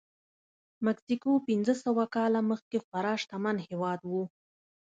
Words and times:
مکسیکو 0.85 1.31
پنځه 1.47 1.73
سوه 1.83 2.03
کاله 2.15 2.39
مخکې 2.51 2.77
خورا 2.85 3.13
شتمن 3.21 3.57
هېواد 3.67 4.01
و. 4.09 4.11